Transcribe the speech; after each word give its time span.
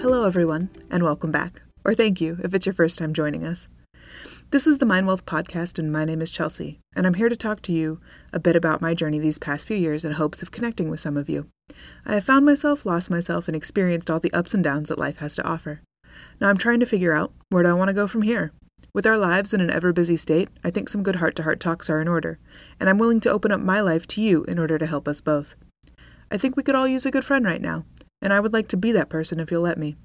Hello, 0.00 0.24
everyone, 0.24 0.70
and 0.90 1.02
welcome 1.02 1.30
back. 1.30 1.60
Or 1.84 1.94
thank 1.94 2.22
you 2.22 2.38
if 2.42 2.54
it's 2.54 2.64
your 2.64 2.72
first 2.72 2.98
time 2.98 3.12
joining 3.12 3.44
us. 3.44 3.68
This 4.50 4.66
is 4.66 4.78
the 4.78 4.86
Mind 4.86 5.06
Wealth 5.06 5.26
Podcast, 5.26 5.78
and 5.78 5.92
my 5.92 6.06
name 6.06 6.22
is 6.22 6.30
Chelsea, 6.30 6.78
and 6.96 7.06
I'm 7.06 7.12
here 7.14 7.28
to 7.28 7.36
talk 7.36 7.60
to 7.62 7.72
you 7.72 8.00
a 8.32 8.40
bit 8.40 8.56
about 8.56 8.80
my 8.80 8.94
journey 8.94 9.18
these 9.18 9.38
past 9.38 9.66
few 9.66 9.76
years 9.76 10.02
in 10.02 10.12
hopes 10.12 10.40
of 10.40 10.50
connecting 10.50 10.88
with 10.88 11.00
some 11.00 11.18
of 11.18 11.28
you. 11.28 11.48
I 12.06 12.14
have 12.14 12.24
found 12.24 12.46
myself, 12.46 12.86
lost 12.86 13.10
myself, 13.10 13.46
and 13.46 13.54
experienced 13.54 14.10
all 14.10 14.18
the 14.18 14.32
ups 14.32 14.54
and 14.54 14.64
downs 14.64 14.88
that 14.88 14.98
life 14.98 15.18
has 15.18 15.36
to 15.36 15.46
offer. 15.46 15.82
Now 16.40 16.48
I'm 16.48 16.56
trying 16.56 16.80
to 16.80 16.86
figure 16.86 17.12
out 17.12 17.34
where 17.50 17.62
do 17.62 17.68
I 17.68 17.74
want 17.74 17.88
to 17.88 17.94
go 17.94 18.06
from 18.06 18.22
here. 18.22 18.52
With 18.94 19.06
our 19.06 19.18
lives 19.18 19.52
in 19.52 19.60
an 19.60 19.70
ever 19.70 19.92
busy 19.92 20.16
state, 20.16 20.48
I 20.64 20.70
think 20.70 20.88
some 20.88 21.02
good 21.02 21.16
heart 21.16 21.36
to 21.36 21.42
heart 21.42 21.60
talks 21.60 21.90
are 21.90 22.00
in 22.00 22.08
order, 22.08 22.38
and 22.80 22.88
I'm 22.88 22.96
willing 22.96 23.20
to 23.20 23.30
open 23.30 23.52
up 23.52 23.60
my 23.60 23.82
life 23.82 24.06
to 24.08 24.22
you 24.22 24.44
in 24.44 24.58
order 24.58 24.78
to 24.78 24.86
help 24.86 25.06
us 25.06 25.20
both. 25.20 25.56
I 26.30 26.38
think 26.38 26.56
we 26.56 26.62
could 26.62 26.74
all 26.74 26.88
use 26.88 27.04
a 27.04 27.10
good 27.10 27.24
friend 27.24 27.44
right 27.44 27.60
now, 27.60 27.84
and 28.22 28.32
I 28.32 28.40
would 28.40 28.52
like 28.52 28.68
to 28.68 28.76
be 28.76 28.92
that 28.92 29.08
person 29.08 29.40
if 29.40 29.50
you'll 29.50 29.62
let 29.62 29.78
me. 29.78 29.96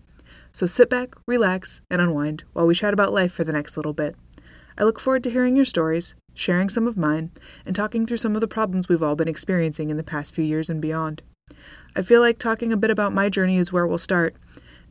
So 0.51 0.65
sit 0.65 0.89
back, 0.89 1.15
relax, 1.27 1.81
and 1.89 2.01
unwind 2.01 2.43
while 2.53 2.65
we 2.65 2.75
chat 2.75 2.93
about 2.93 3.13
life 3.13 3.33
for 3.33 3.43
the 3.43 3.51
next 3.51 3.75
little 3.75 3.93
bit. 3.93 4.15
I 4.77 4.83
look 4.83 4.99
forward 4.99 5.23
to 5.23 5.29
hearing 5.29 5.55
your 5.55 5.65
stories, 5.65 6.15
sharing 6.33 6.69
some 6.69 6.88
of 6.88 6.97
mine, 6.97 7.31
and 7.65 7.75
talking 7.75 8.05
through 8.05 8.17
some 8.17 8.35
of 8.35 8.41
the 8.41 8.47
problems 8.47 8.88
we've 8.88 9.03
all 9.03 9.15
been 9.15 9.27
experiencing 9.27 9.89
in 9.89 9.97
the 9.97 10.03
past 10.03 10.33
few 10.33 10.43
years 10.43 10.69
and 10.69 10.81
beyond. 10.81 11.21
I 11.95 12.01
feel 12.01 12.21
like 12.21 12.38
talking 12.38 12.73
a 12.73 12.77
bit 12.77 12.91
about 12.91 13.13
my 13.13 13.29
journey 13.29 13.57
is 13.57 13.71
where 13.71 13.88
we'll 13.88 13.97
start. 13.97 14.35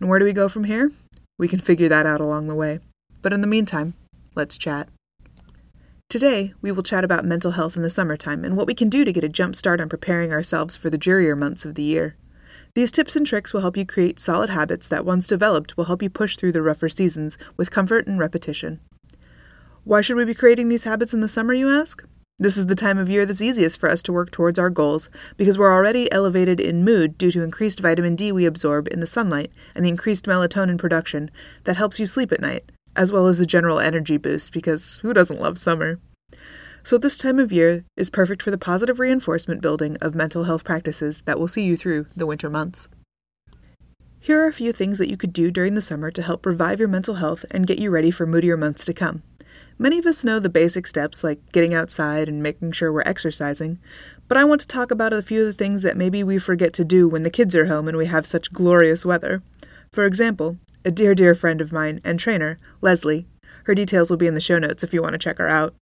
And 0.00 0.08
where 0.08 0.18
do 0.18 0.24
we 0.24 0.32
go 0.32 0.48
from 0.48 0.64
here? 0.64 0.92
We 1.38 1.48
can 1.48 1.58
figure 1.58 1.88
that 1.88 2.06
out 2.06 2.20
along 2.20 2.46
the 2.46 2.54
way. 2.54 2.80
But 3.22 3.32
in 3.32 3.40
the 3.40 3.46
meantime, 3.46 3.94
let's 4.34 4.58
chat. 4.58 4.88
Today, 6.08 6.52
we 6.60 6.70
will 6.70 6.82
chat 6.82 7.04
about 7.04 7.24
mental 7.24 7.52
health 7.52 7.76
in 7.76 7.82
the 7.82 7.90
summertime 7.90 8.44
and 8.44 8.56
what 8.56 8.66
we 8.66 8.74
can 8.74 8.88
do 8.88 9.04
to 9.04 9.12
get 9.12 9.24
a 9.24 9.28
jump 9.28 9.56
start 9.56 9.80
on 9.80 9.88
preparing 9.88 10.32
ourselves 10.32 10.76
for 10.76 10.90
the 10.90 10.98
drearier 10.98 11.34
months 11.34 11.64
of 11.64 11.74
the 11.74 11.82
year. 11.82 12.16
These 12.74 12.90
tips 12.90 13.14
and 13.14 13.24
tricks 13.24 13.52
will 13.52 13.60
help 13.60 13.76
you 13.76 13.86
create 13.86 14.18
solid 14.18 14.50
habits 14.50 14.88
that, 14.88 15.04
once 15.04 15.28
developed, 15.28 15.76
will 15.76 15.84
help 15.84 16.02
you 16.02 16.10
push 16.10 16.36
through 16.36 16.50
the 16.50 16.62
rougher 16.62 16.88
seasons 16.88 17.38
with 17.56 17.70
comfort 17.70 18.08
and 18.08 18.18
repetition. 18.18 18.80
Why 19.84 20.00
should 20.00 20.16
we 20.16 20.24
be 20.24 20.34
creating 20.34 20.68
these 20.68 20.82
habits 20.82 21.14
in 21.14 21.20
the 21.20 21.28
summer, 21.28 21.54
you 21.54 21.70
ask? 21.70 22.02
This 22.36 22.56
is 22.56 22.66
the 22.66 22.74
time 22.74 22.98
of 22.98 23.08
year 23.08 23.24
that's 23.24 23.40
easiest 23.40 23.78
for 23.78 23.88
us 23.88 24.02
to 24.02 24.12
work 24.12 24.32
towards 24.32 24.58
our 24.58 24.70
goals 24.70 25.08
because 25.36 25.56
we're 25.56 25.72
already 25.72 26.10
elevated 26.10 26.58
in 26.58 26.82
mood 26.82 27.16
due 27.16 27.30
to 27.30 27.44
increased 27.44 27.78
vitamin 27.78 28.16
D 28.16 28.32
we 28.32 28.44
absorb 28.44 28.88
in 28.88 28.98
the 28.98 29.06
sunlight 29.06 29.52
and 29.76 29.84
the 29.84 29.88
increased 29.88 30.26
melatonin 30.26 30.76
production 30.76 31.30
that 31.62 31.76
helps 31.76 32.00
you 32.00 32.06
sleep 32.06 32.32
at 32.32 32.40
night, 32.40 32.72
as 32.96 33.12
well 33.12 33.28
as 33.28 33.38
a 33.38 33.46
general 33.46 33.78
energy 33.78 34.16
boost 34.16 34.52
because 34.52 34.96
who 34.96 35.14
doesn't 35.14 35.40
love 35.40 35.58
summer? 35.58 36.00
So, 36.86 36.98
this 36.98 37.16
time 37.16 37.38
of 37.38 37.50
year 37.50 37.86
is 37.96 38.10
perfect 38.10 38.42
for 38.42 38.50
the 38.50 38.58
positive 38.58 38.98
reinforcement 38.98 39.62
building 39.62 39.96
of 40.02 40.14
mental 40.14 40.44
health 40.44 40.64
practices 40.64 41.22
that 41.24 41.38
will 41.38 41.48
see 41.48 41.64
you 41.64 41.78
through 41.78 42.08
the 42.14 42.26
winter 42.26 42.50
months. 42.50 42.88
Here 44.20 44.42
are 44.42 44.48
a 44.48 44.52
few 44.52 44.70
things 44.70 44.98
that 44.98 45.08
you 45.08 45.16
could 45.16 45.32
do 45.32 45.50
during 45.50 45.74
the 45.74 45.80
summer 45.80 46.10
to 46.10 46.20
help 46.20 46.44
revive 46.44 46.78
your 46.78 46.88
mental 46.88 47.14
health 47.14 47.46
and 47.50 47.66
get 47.66 47.78
you 47.78 47.88
ready 47.88 48.10
for 48.10 48.26
moodier 48.26 48.58
months 48.58 48.84
to 48.84 48.92
come. 48.92 49.22
Many 49.78 49.98
of 49.98 50.04
us 50.04 50.24
know 50.24 50.38
the 50.38 50.50
basic 50.50 50.86
steps 50.86 51.24
like 51.24 51.52
getting 51.52 51.72
outside 51.72 52.28
and 52.28 52.42
making 52.42 52.72
sure 52.72 52.92
we're 52.92 53.00
exercising, 53.06 53.78
but 54.28 54.36
I 54.36 54.44
want 54.44 54.60
to 54.60 54.66
talk 54.68 54.90
about 54.90 55.14
a 55.14 55.22
few 55.22 55.40
of 55.40 55.46
the 55.46 55.54
things 55.54 55.80
that 55.82 55.96
maybe 55.96 56.22
we 56.22 56.38
forget 56.38 56.74
to 56.74 56.84
do 56.84 57.08
when 57.08 57.22
the 57.22 57.30
kids 57.30 57.56
are 57.56 57.66
home 57.66 57.88
and 57.88 57.96
we 57.96 58.06
have 58.06 58.26
such 58.26 58.52
glorious 58.52 59.06
weather. 59.06 59.42
For 59.90 60.04
example, 60.04 60.58
a 60.84 60.90
dear, 60.90 61.14
dear 61.14 61.34
friend 61.34 61.62
of 61.62 61.72
mine 61.72 62.02
and 62.04 62.20
trainer, 62.20 62.58
Leslie, 62.82 63.26
her 63.64 63.74
details 63.74 64.10
will 64.10 64.16
be 64.16 64.26
in 64.26 64.34
the 64.34 64.40
show 64.40 64.58
notes 64.58 64.82
if 64.82 64.94
you 64.94 65.02
want 65.02 65.12
to 65.12 65.18
check 65.18 65.38
her 65.38 65.48
out. 65.48 65.74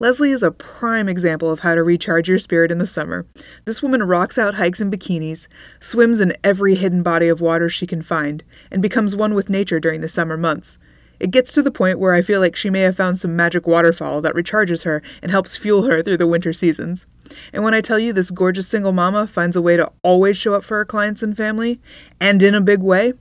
Leslie 0.00 0.32
is 0.32 0.42
a 0.42 0.50
prime 0.50 1.08
example 1.08 1.50
of 1.50 1.60
how 1.60 1.74
to 1.74 1.82
recharge 1.82 2.28
your 2.28 2.38
spirit 2.38 2.72
in 2.72 2.78
the 2.78 2.86
summer. 2.86 3.26
This 3.64 3.82
woman 3.82 4.02
rocks 4.02 4.38
out 4.38 4.54
hikes 4.54 4.80
in 4.80 4.90
bikinis, 4.90 5.46
swims 5.80 6.20
in 6.20 6.36
every 6.42 6.74
hidden 6.74 7.02
body 7.02 7.28
of 7.28 7.40
water 7.40 7.68
she 7.68 7.86
can 7.86 8.02
find, 8.02 8.42
and 8.70 8.82
becomes 8.82 9.14
one 9.14 9.34
with 9.34 9.48
nature 9.48 9.78
during 9.78 10.00
the 10.00 10.08
summer 10.08 10.36
months. 10.36 10.78
It 11.20 11.30
gets 11.30 11.52
to 11.52 11.62
the 11.62 11.70
point 11.70 12.00
where 12.00 12.12
I 12.12 12.22
feel 12.22 12.40
like 12.40 12.56
she 12.56 12.70
may 12.70 12.80
have 12.80 12.96
found 12.96 13.18
some 13.18 13.36
magic 13.36 13.66
waterfall 13.66 14.20
that 14.22 14.34
recharges 14.34 14.84
her 14.84 15.00
and 15.22 15.30
helps 15.30 15.56
fuel 15.56 15.84
her 15.84 16.02
through 16.02 16.16
the 16.16 16.26
winter 16.26 16.52
seasons. 16.52 17.06
And 17.52 17.62
when 17.62 17.72
I 17.72 17.80
tell 17.80 17.98
you 17.98 18.12
this 18.12 18.32
gorgeous 18.32 18.68
single 18.68 18.92
mama 18.92 19.26
finds 19.26 19.56
a 19.56 19.62
way 19.62 19.76
to 19.76 19.90
always 20.02 20.36
show 20.36 20.54
up 20.54 20.64
for 20.64 20.76
her 20.78 20.84
clients 20.84 21.22
and 21.22 21.36
family, 21.36 21.80
and 22.20 22.42
in 22.42 22.54
a 22.54 22.60
big 22.60 22.80
way, 22.80 23.12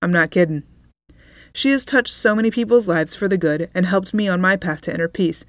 I'm 0.00 0.12
not 0.12 0.30
kidding. 0.30 0.62
She 1.56 1.70
has 1.70 1.84
touched 1.84 2.12
so 2.12 2.34
many 2.34 2.50
people's 2.50 2.88
lives 2.88 3.14
for 3.14 3.28
the 3.28 3.38
good 3.38 3.70
and 3.72 3.86
helped 3.86 4.12
me 4.12 4.26
on 4.26 4.40
my 4.40 4.56
path 4.56 4.80
to 4.82 4.94
inner 4.94 5.06
peace. 5.06 5.44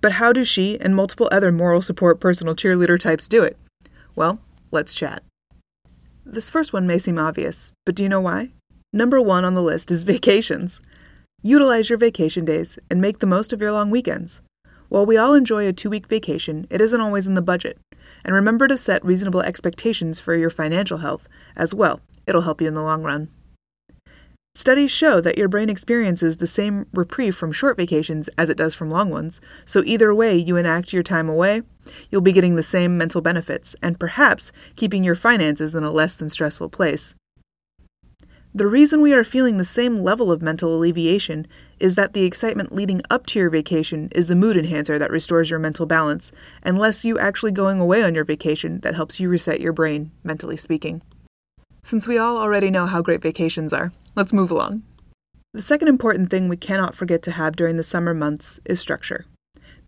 But 0.00 0.12
how 0.12 0.32
do 0.32 0.44
she 0.44 0.80
and 0.80 0.94
multiple 0.94 1.28
other 1.32 1.50
moral 1.50 1.82
support 1.82 2.20
personal 2.20 2.54
cheerleader 2.54 2.98
types 2.98 3.26
do 3.26 3.42
it? 3.42 3.58
Well, 4.14 4.38
let's 4.70 4.94
chat. 4.94 5.24
This 6.24 6.48
first 6.48 6.72
one 6.72 6.86
may 6.86 6.98
seem 6.98 7.18
obvious, 7.18 7.72
but 7.84 7.96
do 7.96 8.04
you 8.04 8.08
know 8.08 8.20
why? 8.20 8.52
Number 8.92 9.20
one 9.20 9.44
on 9.44 9.54
the 9.54 9.62
list 9.62 9.90
is 9.90 10.04
vacations. 10.04 10.80
Utilize 11.42 11.90
your 11.90 11.98
vacation 11.98 12.44
days 12.44 12.78
and 12.88 13.00
make 13.00 13.18
the 13.18 13.26
most 13.26 13.52
of 13.52 13.60
your 13.60 13.72
long 13.72 13.90
weekends. 13.90 14.42
While 14.88 15.06
we 15.06 15.16
all 15.16 15.34
enjoy 15.34 15.66
a 15.66 15.72
two 15.72 15.90
week 15.90 16.06
vacation, 16.06 16.68
it 16.70 16.80
isn't 16.80 17.00
always 17.00 17.26
in 17.26 17.34
the 17.34 17.42
budget. 17.42 17.76
And 18.24 18.34
remember 18.34 18.68
to 18.68 18.78
set 18.78 19.04
reasonable 19.04 19.40
expectations 19.40 20.20
for 20.20 20.36
your 20.36 20.50
financial 20.50 20.98
health 20.98 21.28
as 21.56 21.74
well. 21.74 22.00
It'll 22.26 22.42
help 22.42 22.60
you 22.60 22.68
in 22.68 22.74
the 22.74 22.82
long 22.82 23.02
run. 23.02 23.30
Studies 24.54 24.90
show 24.90 25.20
that 25.20 25.38
your 25.38 25.48
brain 25.48 25.70
experiences 25.70 26.36
the 26.36 26.46
same 26.46 26.86
reprieve 26.92 27.36
from 27.36 27.52
short 27.52 27.76
vacations 27.76 28.28
as 28.36 28.50
it 28.50 28.56
does 28.56 28.74
from 28.74 28.90
long 28.90 29.08
ones, 29.08 29.40
so 29.64 29.82
either 29.86 30.12
way 30.12 30.36
you 30.36 30.56
enact 30.56 30.92
your 30.92 31.04
time 31.04 31.28
away, 31.28 31.62
you'll 32.10 32.20
be 32.20 32.32
getting 32.32 32.56
the 32.56 32.62
same 32.62 32.98
mental 32.98 33.20
benefits 33.20 33.76
and 33.80 34.00
perhaps 34.00 34.50
keeping 34.74 35.04
your 35.04 35.14
finances 35.14 35.74
in 35.74 35.84
a 35.84 35.90
less 35.90 36.14
than 36.14 36.28
stressful 36.28 36.68
place. 36.68 37.14
The 38.52 38.66
reason 38.66 39.00
we 39.00 39.14
are 39.14 39.22
feeling 39.22 39.58
the 39.58 39.64
same 39.64 40.00
level 40.00 40.32
of 40.32 40.42
mental 40.42 40.74
alleviation 40.74 41.46
is 41.78 41.94
that 41.94 42.12
the 42.12 42.24
excitement 42.24 42.74
leading 42.74 43.02
up 43.08 43.26
to 43.26 43.38
your 43.38 43.50
vacation 43.50 44.08
is 44.12 44.26
the 44.26 44.34
mood 44.34 44.56
enhancer 44.56 44.98
that 44.98 45.12
restores 45.12 45.48
your 45.48 45.60
mental 45.60 45.86
balance, 45.86 46.32
and 46.64 46.76
less 46.76 47.04
you 47.04 47.16
actually 47.20 47.52
going 47.52 47.78
away 47.78 48.02
on 48.02 48.16
your 48.16 48.24
vacation 48.24 48.80
that 48.80 48.96
helps 48.96 49.20
you 49.20 49.28
reset 49.28 49.60
your 49.60 49.72
brain, 49.72 50.10
mentally 50.24 50.56
speaking. 50.56 51.02
Since 51.82 52.06
we 52.06 52.18
all 52.18 52.36
already 52.36 52.70
know 52.70 52.86
how 52.86 53.02
great 53.02 53.22
vacations 53.22 53.72
are, 53.72 53.92
let's 54.14 54.32
move 54.32 54.50
along. 54.50 54.82
The 55.52 55.62
second 55.62 55.88
important 55.88 56.30
thing 56.30 56.48
we 56.48 56.56
cannot 56.56 56.94
forget 56.94 57.22
to 57.22 57.32
have 57.32 57.56
during 57.56 57.76
the 57.76 57.82
summer 57.82 58.14
months 58.14 58.60
is 58.64 58.78
structure. 58.78 59.26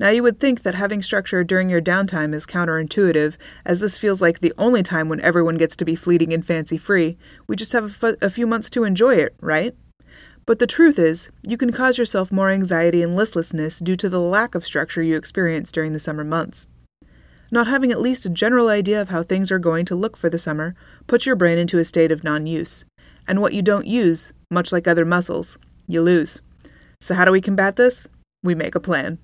Now, 0.00 0.08
you 0.08 0.22
would 0.24 0.40
think 0.40 0.62
that 0.62 0.74
having 0.74 1.02
structure 1.02 1.44
during 1.44 1.70
your 1.70 1.80
downtime 1.80 2.34
is 2.34 2.46
counterintuitive, 2.46 3.34
as 3.64 3.78
this 3.78 3.98
feels 3.98 4.20
like 4.20 4.40
the 4.40 4.54
only 4.58 4.82
time 4.82 5.08
when 5.08 5.20
everyone 5.20 5.56
gets 5.56 5.76
to 5.76 5.84
be 5.84 5.94
fleeting 5.94 6.32
and 6.32 6.44
fancy 6.44 6.76
free. 6.76 7.16
We 7.46 7.54
just 7.54 7.72
have 7.72 7.84
a, 8.02 8.08
f- 8.08 8.16
a 8.20 8.30
few 8.30 8.48
months 8.48 8.68
to 8.70 8.82
enjoy 8.82 9.14
it, 9.14 9.36
right? 9.40 9.76
But 10.44 10.58
the 10.58 10.66
truth 10.66 10.98
is, 10.98 11.30
you 11.46 11.56
can 11.56 11.70
cause 11.70 11.98
yourself 11.98 12.32
more 12.32 12.50
anxiety 12.50 13.00
and 13.00 13.14
listlessness 13.14 13.78
due 13.78 13.94
to 13.96 14.08
the 14.08 14.20
lack 14.20 14.56
of 14.56 14.66
structure 14.66 15.02
you 15.02 15.16
experience 15.16 15.70
during 15.70 15.92
the 15.92 16.00
summer 16.00 16.24
months. 16.24 16.66
Not 17.52 17.66
having 17.66 17.92
at 17.92 18.00
least 18.00 18.24
a 18.24 18.30
general 18.30 18.68
idea 18.68 18.98
of 18.98 19.10
how 19.10 19.22
things 19.22 19.52
are 19.52 19.58
going 19.58 19.84
to 19.84 19.94
look 19.94 20.16
for 20.16 20.30
the 20.30 20.38
summer 20.38 20.74
puts 21.06 21.26
your 21.26 21.36
brain 21.36 21.58
into 21.58 21.78
a 21.78 21.84
state 21.84 22.10
of 22.10 22.24
non 22.24 22.46
use. 22.46 22.86
And 23.28 23.42
what 23.42 23.52
you 23.52 23.60
don't 23.60 23.86
use, 23.86 24.32
much 24.50 24.72
like 24.72 24.88
other 24.88 25.04
muscles, 25.04 25.58
you 25.86 26.00
lose. 26.00 26.40
So, 27.02 27.14
how 27.14 27.26
do 27.26 27.30
we 27.30 27.42
combat 27.42 27.76
this? 27.76 28.08
We 28.42 28.54
make 28.54 28.74
a 28.74 28.80
plan. 28.80 29.18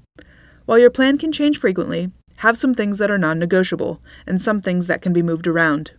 While 0.67 0.79
your 0.79 0.91
plan 0.91 1.17
can 1.17 1.33
change 1.33 1.59
frequently, 1.59 2.13
have 2.39 2.59
some 2.59 2.75
things 2.75 2.99
that 2.99 3.11
are 3.11 3.17
non 3.17 3.39
negotiable 3.39 4.03
and 4.27 4.43
some 4.43 4.61
things 4.61 4.89
that 4.89 5.01
can 5.01 5.15
be 5.15 5.23
moved 5.23 5.47
around. 5.47 5.93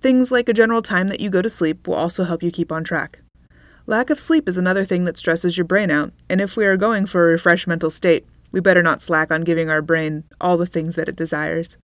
Things 0.00 0.30
like 0.30 0.48
a 0.48 0.54
general 0.54 0.80
time 0.80 1.08
that 1.08 1.18
you 1.18 1.28
go 1.28 1.42
to 1.42 1.50
sleep 1.50 1.88
will 1.88 1.94
also 1.96 2.22
help 2.22 2.40
you 2.44 2.52
keep 2.52 2.70
on 2.70 2.84
track. 2.84 3.18
Lack 3.86 4.10
of 4.10 4.20
sleep 4.20 4.48
is 4.48 4.56
another 4.56 4.84
thing 4.84 5.06
that 5.06 5.18
stresses 5.18 5.58
your 5.58 5.64
brain 5.64 5.90
out, 5.90 6.12
and 6.30 6.40
if 6.40 6.56
we 6.56 6.66
are 6.66 6.76
going 6.76 7.04
for 7.04 7.24
a 7.24 7.32
refreshed 7.32 7.66
mental 7.66 7.90
state, 7.90 8.24
we 8.54 8.60
better 8.60 8.84
not 8.84 9.02
slack 9.02 9.32
on 9.32 9.40
giving 9.40 9.68
our 9.68 9.82
brain 9.82 10.22
all 10.40 10.56
the 10.56 10.64
things 10.64 10.94
that 10.94 11.08
it 11.08 11.16
desires. 11.16 11.76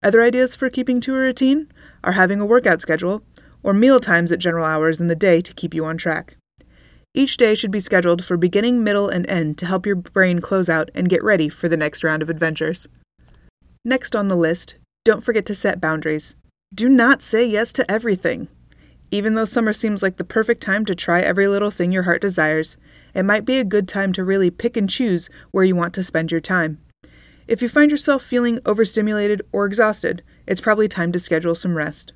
Other 0.00 0.22
ideas 0.22 0.54
for 0.54 0.70
keeping 0.70 1.00
to 1.00 1.16
a 1.16 1.18
routine 1.18 1.72
are 2.04 2.12
having 2.12 2.38
a 2.40 2.46
workout 2.46 2.80
schedule 2.80 3.24
or 3.64 3.74
meal 3.74 3.98
times 3.98 4.30
at 4.30 4.38
general 4.38 4.64
hours 4.64 5.00
in 5.00 5.08
the 5.08 5.16
day 5.16 5.40
to 5.40 5.52
keep 5.52 5.74
you 5.74 5.84
on 5.84 5.96
track. 5.96 6.36
Each 7.14 7.36
day 7.36 7.56
should 7.56 7.72
be 7.72 7.80
scheduled 7.80 8.24
for 8.24 8.36
beginning, 8.36 8.84
middle, 8.84 9.08
and 9.08 9.28
end 9.28 9.58
to 9.58 9.66
help 9.66 9.84
your 9.84 9.96
brain 9.96 10.38
close 10.38 10.68
out 10.68 10.88
and 10.94 11.08
get 11.08 11.24
ready 11.24 11.48
for 11.48 11.68
the 11.68 11.76
next 11.76 12.04
round 12.04 12.22
of 12.22 12.30
adventures. 12.30 12.86
Next 13.84 14.14
on 14.14 14.28
the 14.28 14.36
list, 14.36 14.76
don't 15.04 15.24
forget 15.24 15.44
to 15.46 15.54
set 15.54 15.80
boundaries. 15.80 16.36
Do 16.72 16.88
not 16.88 17.22
say 17.22 17.44
yes 17.44 17.72
to 17.72 17.90
everything. 17.90 18.46
Even 19.12 19.34
though 19.34 19.44
summer 19.44 19.74
seems 19.74 20.02
like 20.02 20.16
the 20.16 20.24
perfect 20.24 20.62
time 20.62 20.86
to 20.86 20.94
try 20.94 21.20
every 21.20 21.46
little 21.46 21.70
thing 21.70 21.92
your 21.92 22.04
heart 22.04 22.22
desires, 22.22 22.78
it 23.14 23.24
might 23.24 23.44
be 23.44 23.58
a 23.58 23.64
good 23.64 23.86
time 23.86 24.10
to 24.14 24.24
really 24.24 24.50
pick 24.50 24.74
and 24.74 24.88
choose 24.88 25.28
where 25.50 25.64
you 25.64 25.76
want 25.76 25.92
to 25.94 26.02
spend 26.02 26.32
your 26.32 26.40
time. 26.40 26.80
If 27.46 27.60
you 27.60 27.68
find 27.68 27.90
yourself 27.90 28.22
feeling 28.22 28.58
overstimulated 28.64 29.42
or 29.52 29.66
exhausted, 29.66 30.22
it's 30.46 30.62
probably 30.62 30.88
time 30.88 31.12
to 31.12 31.18
schedule 31.18 31.54
some 31.54 31.76
rest. 31.76 32.14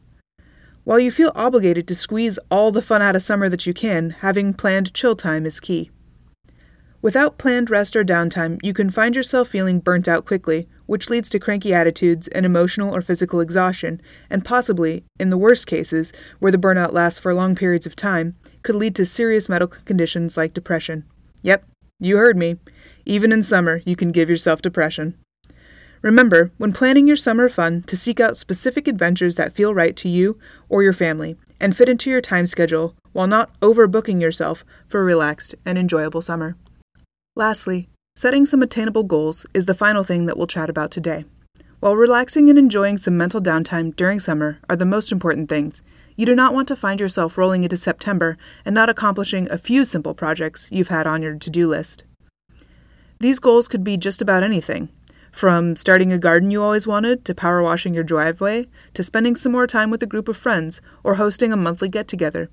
While 0.85 0.99
you 0.99 1.11
feel 1.11 1.33
obligated 1.35 1.87
to 1.89 1.95
squeeze 1.95 2.39
all 2.51 2.73
the 2.73 2.81
fun 2.81 3.03
out 3.03 3.15
of 3.15 3.23
summer 3.23 3.51
that 3.51 3.67
you 3.67 3.75
can, 3.75 4.11
having 4.11 4.55
planned 4.55 4.95
chill 4.95 5.17
time 5.17 5.45
is 5.45 5.61
key. 5.61 5.91
Without 7.03 7.37
planned 7.37 7.69
rest 7.69 7.95
or 7.95 8.05
downtime, 8.05 8.59
you 8.63 8.73
can 8.73 8.89
find 8.89 9.15
yourself 9.15 9.49
feeling 9.49 9.81
burnt 9.81 10.09
out 10.09 10.25
quickly, 10.25 10.67
which 10.87 11.11
leads 11.11 11.29
to 11.31 11.39
cranky 11.39 11.75
attitudes 11.75 12.29
and 12.29 12.47
emotional 12.47 12.95
or 12.95 13.03
physical 13.03 13.41
exhaustion, 13.41 14.01
and 14.31 14.45
possibly, 14.45 15.05
in 15.19 15.31
the 15.31 15.39
worst 15.39 15.67
cases, 15.67 16.13
where 16.39 16.53
the 16.53 16.59
burnout 16.59 16.93
lasts 16.93 17.19
for 17.19 17.35
long 17.35 17.55
periods 17.55 17.87
of 17.87 17.95
time, 17.95 18.37
could 18.63 18.77
lead 18.77 18.95
to 18.95 19.05
serious 19.05 19.49
medical 19.49 19.81
conditions 19.85 20.37
like 20.37 20.55
depression. 20.55 21.05
Yep, 21.43 21.65
you 22.01 22.17
heard 22.17 22.37
me. 22.37 22.57
Even 23.05 23.33
in 23.33 23.43
summer, 23.43 23.83
you 23.85 23.97
can 23.97 24.13
give 24.13 24.29
yourself 24.29 24.63
depression. 24.63 25.17
Remember, 26.03 26.53
when 26.59 26.73
planning 26.73 27.07
your 27.07 27.17
summer 27.17 27.49
fun, 27.49 27.83
to 27.83 27.97
seek 27.97 28.21
out 28.21 28.37
specific 28.37 28.87
adventures 28.87 29.35
that 29.37 29.53
feel 29.53 29.75
right 29.75 29.97
to 29.97 30.09
you 30.09 30.39
or 30.69 30.83
your 30.83 30.93
family 30.93 31.37
and 31.61 31.77
fit 31.77 31.89
into 31.89 32.11
your 32.11 32.21
time 32.21 32.47
schedule 32.47 32.95
while 33.13 33.27
not 33.27 33.59
overbooking 33.61 34.21
yourself 34.21 34.65
for 34.87 35.01
a 35.01 35.05
relaxed 35.05 35.55
and 35.65 35.79
enjoyable 35.79 36.21
summer. 36.21 36.57
Lastly, 37.35 37.89
setting 38.17 38.47
some 38.47 38.63
attainable 38.63 39.05
goals 39.05 39.45
is 39.53 39.67
the 39.67 39.75
final 39.75 40.03
thing 40.03 40.25
that 40.25 40.39
we'll 40.39 40.47
chat 40.47 40.71
about 40.71 40.91
today. 40.91 41.27
While 41.81 41.97
relaxing 41.97 42.49
and 42.49 42.59
enjoying 42.59 42.97
some 42.97 43.15
mental 43.19 43.43
downtime 43.43 43.95
during 43.95 44.21
summer 44.21 44.59
are 44.71 44.77
the 44.77 44.87
most 44.87 45.13
important 45.13 45.51
things, 45.51 45.83
you 46.17 46.25
do 46.25 46.35
not 46.35 46.55
want 46.55 46.67
to 46.69 46.77
find 46.77 46.99
yourself 46.99 47.37
rolling 47.37 47.63
into 47.63 47.77
September 47.77 48.39
and 48.65 48.75
not 48.75 48.89
accomplishing 48.89 49.51
a 49.51 49.59
few 49.59 49.85
simple 49.85 50.15
projects 50.15 50.69
you've 50.73 50.89
had 50.89 51.07
on 51.07 51.23
your 51.23 51.35
to 51.35 51.51
do 51.51 51.69
list. 51.69 52.05
These 53.21 53.39
goals 53.39 53.69
could 53.69 53.85
be 53.85 53.99
just 53.99 54.23
about 54.23 54.43
anything 54.43 54.89
from 55.31 55.77
starting 55.77 56.11
a 56.11 56.19
garden 56.19 56.51
you 56.51 56.63
always 56.63 56.87
wanted, 56.87 57.23
to 57.27 57.35
power 57.35 57.63
washing 57.63 57.93
your 57.93 58.03
driveway, 58.03 58.67
to 58.95 59.03
spending 59.03 59.37
some 59.37 59.53
more 59.53 59.67
time 59.67 59.91
with 59.91 60.03
a 60.03 60.07
group 60.07 60.29
of 60.29 60.37
friends, 60.39 60.81
or 61.05 61.17
hosting 61.17 61.53
a 61.53 61.57
monthly 61.57 61.91
get 61.91 62.09
together. 62.09 62.49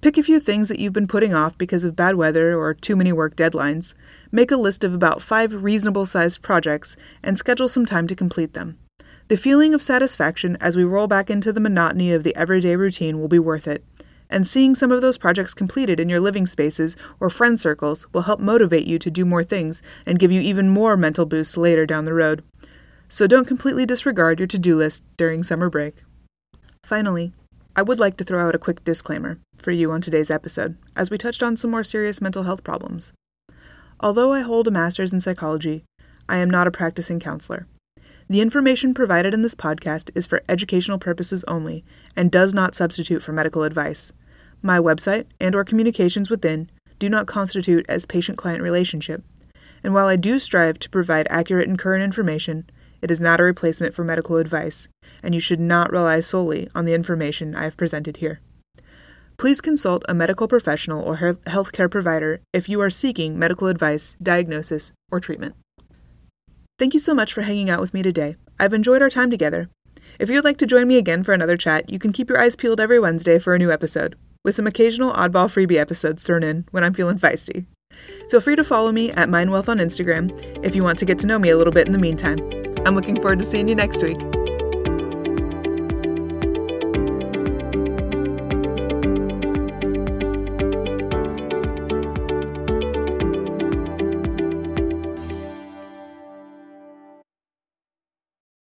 Pick 0.00 0.16
a 0.16 0.22
few 0.22 0.38
things 0.38 0.68
that 0.68 0.78
you've 0.78 0.92
been 0.92 1.08
putting 1.08 1.34
off 1.34 1.58
because 1.58 1.82
of 1.82 1.96
bad 1.96 2.14
weather 2.14 2.56
or 2.56 2.72
too 2.72 2.94
many 2.94 3.10
work 3.10 3.34
deadlines. 3.34 3.94
Make 4.30 4.52
a 4.52 4.56
list 4.56 4.84
of 4.84 4.94
about 4.94 5.22
five 5.22 5.64
reasonable 5.64 6.06
sized 6.06 6.40
projects 6.40 6.96
and 7.20 7.36
schedule 7.36 7.66
some 7.66 7.84
time 7.84 8.06
to 8.06 8.14
complete 8.14 8.54
them. 8.54 8.78
The 9.26 9.36
feeling 9.36 9.74
of 9.74 9.82
satisfaction 9.82 10.56
as 10.60 10.76
we 10.76 10.84
roll 10.84 11.08
back 11.08 11.30
into 11.30 11.52
the 11.52 11.60
monotony 11.60 12.12
of 12.12 12.22
the 12.22 12.34
everyday 12.36 12.76
routine 12.76 13.18
will 13.18 13.26
be 13.26 13.40
worth 13.40 13.66
it, 13.66 13.84
and 14.30 14.46
seeing 14.46 14.76
some 14.76 14.92
of 14.92 15.02
those 15.02 15.18
projects 15.18 15.52
completed 15.52 15.98
in 15.98 16.08
your 16.08 16.20
living 16.20 16.46
spaces 16.46 16.96
or 17.18 17.28
friend 17.28 17.60
circles 17.60 18.06
will 18.12 18.22
help 18.22 18.38
motivate 18.38 18.86
you 18.86 19.00
to 19.00 19.10
do 19.10 19.24
more 19.24 19.42
things 19.42 19.82
and 20.06 20.20
give 20.20 20.30
you 20.30 20.40
even 20.40 20.68
more 20.68 20.96
mental 20.96 21.26
boost 21.26 21.56
later 21.56 21.84
down 21.84 22.04
the 22.04 22.14
road. 22.14 22.44
So 23.08 23.26
don't 23.26 23.48
completely 23.48 23.84
disregard 23.84 24.38
your 24.38 24.46
to 24.46 24.58
do 24.60 24.76
list 24.76 25.02
during 25.16 25.42
summer 25.42 25.68
break. 25.68 26.04
Finally, 26.84 27.32
I 27.78 27.82
would 27.82 28.00
like 28.00 28.16
to 28.16 28.24
throw 28.24 28.44
out 28.44 28.56
a 28.56 28.58
quick 28.58 28.82
disclaimer 28.82 29.38
for 29.56 29.70
you 29.70 29.92
on 29.92 30.00
today's 30.00 30.32
episode, 30.32 30.76
as 30.96 31.12
we 31.12 31.16
touched 31.16 31.44
on 31.44 31.56
some 31.56 31.70
more 31.70 31.84
serious 31.84 32.20
mental 32.20 32.42
health 32.42 32.64
problems. 32.64 33.12
Although 34.00 34.32
I 34.32 34.40
hold 34.40 34.66
a 34.66 34.72
master's 34.72 35.12
in 35.12 35.20
psychology, 35.20 35.84
I 36.28 36.38
am 36.38 36.50
not 36.50 36.66
a 36.66 36.72
practicing 36.72 37.20
counselor. 37.20 37.68
The 38.28 38.40
information 38.40 38.94
provided 38.94 39.32
in 39.32 39.42
this 39.42 39.54
podcast 39.54 40.10
is 40.16 40.26
for 40.26 40.42
educational 40.48 40.98
purposes 40.98 41.44
only 41.46 41.84
and 42.16 42.32
does 42.32 42.52
not 42.52 42.74
substitute 42.74 43.22
for 43.22 43.30
medical 43.30 43.62
advice. 43.62 44.12
My 44.60 44.80
website 44.80 45.26
and 45.40 45.54
or 45.54 45.62
communications 45.62 46.28
within 46.28 46.70
do 46.98 47.08
not 47.08 47.28
constitute 47.28 47.86
as 47.88 48.06
patient-client 48.06 48.60
relationship. 48.60 49.22
And 49.84 49.94
while 49.94 50.08
I 50.08 50.16
do 50.16 50.40
strive 50.40 50.80
to 50.80 50.90
provide 50.90 51.28
accurate 51.30 51.68
and 51.68 51.78
current 51.78 52.02
information, 52.02 52.68
it 53.00 53.10
is 53.10 53.20
not 53.20 53.40
a 53.40 53.44
replacement 53.44 53.94
for 53.94 54.04
medical 54.04 54.36
advice, 54.36 54.88
and 55.22 55.34
you 55.34 55.40
should 55.40 55.60
not 55.60 55.92
rely 55.92 56.20
solely 56.20 56.68
on 56.74 56.84
the 56.84 56.94
information 56.94 57.54
I 57.54 57.64
have 57.64 57.76
presented 57.76 58.18
here. 58.18 58.40
Please 59.36 59.60
consult 59.60 60.04
a 60.08 60.14
medical 60.14 60.48
professional 60.48 61.04
or 61.04 61.16
healthcare 61.16 61.90
provider 61.90 62.40
if 62.52 62.68
you 62.68 62.80
are 62.80 62.90
seeking 62.90 63.38
medical 63.38 63.68
advice, 63.68 64.16
diagnosis, 64.20 64.92
or 65.12 65.20
treatment. 65.20 65.54
Thank 66.78 66.92
you 66.92 67.00
so 67.00 67.14
much 67.14 67.32
for 67.32 67.42
hanging 67.42 67.70
out 67.70 67.80
with 67.80 67.94
me 67.94 68.02
today. 68.02 68.36
I've 68.58 68.74
enjoyed 68.74 69.02
our 69.02 69.10
time 69.10 69.30
together. 69.30 69.68
If 70.18 70.28
you'd 70.28 70.44
like 70.44 70.58
to 70.58 70.66
join 70.66 70.88
me 70.88 70.98
again 70.98 71.22
for 71.22 71.32
another 71.32 71.56
chat, 71.56 71.90
you 71.90 72.00
can 72.00 72.12
keep 72.12 72.28
your 72.28 72.40
eyes 72.40 72.56
peeled 72.56 72.80
every 72.80 72.98
Wednesday 72.98 73.38
for 73.38 73.54
a 73.54 73.58
new 73.58 73.70
episode, 73.70 74.16
with 74.44 74.56
some 74.56 74.66
occasional 74.66 75.12
oddball 75.12 75.46
freebie 75.46 75.76
episodes 75.76 76.24
thrown 76.24 76.42
in 76.42 76.66
when 76.72 76.82
I'm 76.82 76.94
feeling 76.94 77.18
feisty. 77.18 77.66
Feel 78.30 78.40
free 78.40 78.56
to 78.56 78.64
follow 78.64 78.90
me 78.90 79.10
at 79.12 79.28
MindWealth 79.28 79.68
on 79.68 79.78
Instagram 79.78 80.64
if 80.64 80.74
you 80.74 80.82
want 80.82 80.98
to 80.98 81.04
get 81.04 81.18
to 81.20 81.26
know 81.26 81.38
me 81.38 81.50
a 81.50 81.56
little 81.56 81.72
bit 81.72 81.86
in 81.86 81.92
the 81.92 81.98
meantime. 81.98 82.67
I'm 82.88 82.94
looking 82.94 83.16
forward 83.16 83.38
to 83.40 83.44
seeing 83.44 83.68
you 83.68 83.74
next 83.74 84.02
week. 84.02 84.37